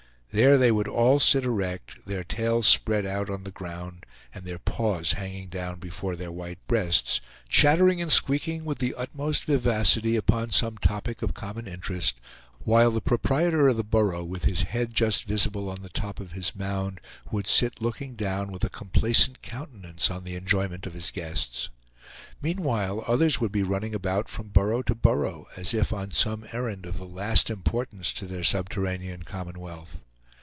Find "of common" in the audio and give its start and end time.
11.21-11.67